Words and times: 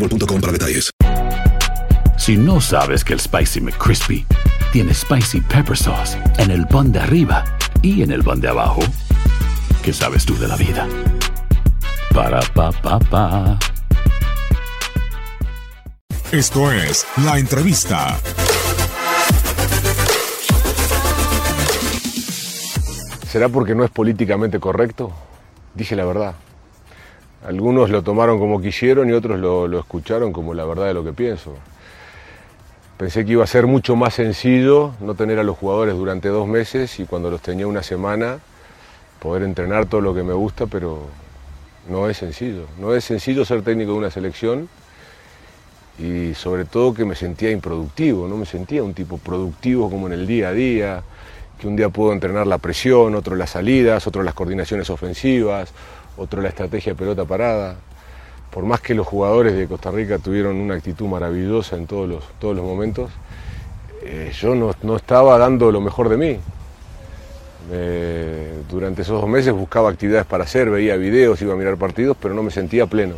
boostmobile.com 0.00 0.40
para 0.40 0.52
detalles. 0.52 0.90
Si 2.18 2.36
no 2.36 2.60
sabes 2.60 3.04
que 3.04 3.14
el 3.14 3.20
Spicy 3.20 3.60
McCrispy 3.60 4.26
tiene 4.72 4.94
Spicy 4.94 5.40
Pepper 5.40 5.76
Sauce 5.76 6.18
en 6.38 6.50
el 6.50 6.66
pan 6.66 6.92
de 6.92 7.00
arriba 7.00 7.44
y 7.82 8.02
en 8.02 8.10
el 8.10 8.22
pan 8.22 8.40
de 8.40 8.48
abajo, 8.48 8.80
¿qué 9.82 9.92
sabes 9.92 10.24
tú 10.24 10.36
de 10.38 10.48
la 10.48 10.56
vida? 10.56 10.86
Para, 12.14 12.40
pa, 12.54 12.72
pa, 12.72 12.98
pa. 12.98 13.58
Esto 16.30 16.70
es 16.70 17.06
La 17.24 17.38
Entrevista. 17.38 18.16
¿Será 23.28 23.48
porque 23.48 23.74
no 23.74 23.84
es 23.84 23.90
políticamente 23.90 24.58
correcto? 24.58 25.12
Dije 25.74 25.96
la 25.96 26.04
verdad. 26.04 26.34
Algunos 27.44 27.88
lo 27.88 28.02
tomaron 28.02 28.38
como 28.38 28.60
quisieron 28.60 29.08
y 29.08 29.12
otros 29.12 29.38
lo, 29.38 29.78
escucharon 29.78 30.32
como 30.32 30.52
la 30.52 30.64
verdad 30.66 30.86
de 30.86 30.94
lo 30.94 31.04
que 31.04 31.12
pienso. 31.12 31.54
Pensé 32.98 33.24
que 33.24 33.32
iba 33.32 33.44
a 33.44 33.46
ser 33.46 33.66
mucho 33.66 33.96
más 33.96 34.14
sencillo 34.14 34.92
no 35.00 35.14
tener 35.14 35.38
a 35.38 35.42
los 35.42 35.56
jugadores 35.56 35.94
durante 35.94 36.28
dos 36.28 36.46
meses 36.46 37.00
y 37.00 37.06
cuando 37.06 37.30
los 37.30 37.40
tenía 37.40 37.66
una 37.66 37.82
semana 37.82 38.40
poder 39.20 39.42
entrenar 39.42 39.86
todo 39.86 40.02
lo 40.02 40.14
que 40.14 40.22
me 40.22 40.34
gusta, 40.34 40.66
pero 40.66 41.06
no 41.88 42.10
es 42.10 42.18
sencillo. 42.18 42.66
No 42.78 42.94
es 42.94 43.04
sencillo 43.04 43.46
ser 43.46 43.62
técnico 43.62 43.92
de 43.92 43.98
una 43.98 44.10
selección 44.10 44.68
y 45.98 46.34
sobre 46.34 46.66
todo 46.66 46.92
que 46.92 47.06
me 47.06 47.14
sentía 47.14 47.50
improductivo, 47.50 48.28
no 48.28 48.36
me 48.36 48.46
sentía 48.46 48.82
un 48.82 48.92
tipo 48.92 49.16
productivo 49.16 49.90
como 49.90 50.06
en 50.06 50.12
el 50.14 50.26
día 50.26 50.48
a 50.48 50.52
día, 50.52 51.02
que 51.60 51.68
un 51.68 51.76
día 51.76 51.90
puedo 51.90 52.12
entrenar 52.12 52.46
la 52.46 52.58
presión, 52.58 53.14
otro 53.14 53.36
las 53.36 53.50
salidas, 53.50 54.06
otro 54.06 54.22
las 54.22 54.34
coordinaciones 54.34 54.88
ofensivas, 54.88 55.72
otro 56.16 56.40
la 56.40 56.48
estrategia 56.48 56.94
de 56.94 56.98
pelota 56.98 57.24
parada. 57.26 57.76
Por 58.50 58.64
más 58.64 58.80
que 58.80 58.94
los 58.94 59.06
jugadores 59.06 59.54
de 59.54 59.68
Costa 59.68 59.90
Rica 59.90 60.18
tuvieron 60.18 60.56
una 60.56 60.74
actitud 60.74 61.06
maravillosa 61.06 61.76
en 61.76 61.86
todos 61.86 62.08
los, 62.08 62.24
todos 62.40 62.56
los 62.56 62.64
momentos, 62.64 63.10
eh, 64.02 64.32
yo 64.34 64.54
no, 64.54 64.74
no, 64.82 64.96
estaba 64.96 65.36
dando 65.38 65.70
lo 65.70 65.80
mejor 65.80 66.08
de 66.08 66.16
mí. 66.16 66.40
Eh, 67.70 68.62
durante 68.68 69.02
esos 69.02 69.20
dos 69.20 69.30
meses 69.30 69.52
buscaba 69.52 69.90
actividades 69.90 70.26
para 70.26 70.44
hacer, 70.44 70.70
veía 70.70 70.96
videos, 70.96 71.40
iba 71.42 71.52
a 71.52 71.56
mirar 71.56 71.76
partidos, 71.76 72.16
pero 72.20 72.34
no 72.34 72.42
me 72.42 72.50
sentía 72.50 72.86
pleno. 72.86 73.16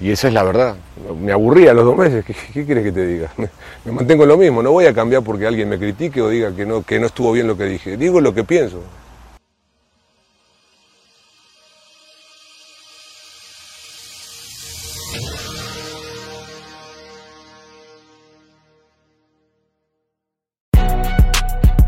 Y 0.00 0.10
esa 0.12 0.28
es 0.28 0.34
la 0.34 0.44
verdad. 0.44 0.76
Me 1.20 1.32
aburría 1.32 1.74
los 1.74 1.84
dos 1.84 1.96
meses. 1.96 2.24
¿Qué, 2.24 2.34
qué 2.52 2.64
quieres 2.64 2.84
que 2.84 2.92
te 2.92 3.06
diga? 3.06 3.32
Me, 3.84 3.92
mantengo 3.92 4.22
en 4.22 4.28
lo 4.28 4.36
mismo. 4.36 4.62
No 4.62 4.72
voy 4.72 4.86
a 4.86 4.94
cambiar 4.94 5.22
porque 5.22 5.46
alguien 5.46 5.68
me 5.68 5.78
critique 5.78 6.20
o 6.20 6.28
diga 6.28 6.54
que 6.54 6.64
no, 6.64 6.82
que 6.82 7.00
no 7.00 7.06
estuvo 7.06 7.32
bien 7.32 7.46
lo 7.46 7.56
que 7.56 7.64
dije. 7.64 7.96
Digo 7.96 8.20
lo 8.20 8.32
que 8.32 8.44
pienso. 8.44 8.82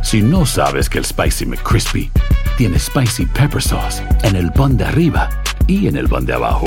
Si 0.02 0.22
no 0.22 0.44
sabes 0.44 0.88
que 0.88 0.98
el 0.98 1.04
Spicy 1.04 1.46
McCrispy 1.46 2.10
tiene 2.58 2.80
Spicy 2.80 3.26
Pepper 3.26 3.62
Sauce 3.62 4.02
en 4.24 4.34
el 4.34 4.50
pan 4.50 4.76
de 4.76 4.84
arriba 4.84 5.30
y 5.68 5.86
en 5.86 5.96
el 5.96 6.08
pan 6.08 6.26
de 6.26 6.34
abajo, 6.34 6.66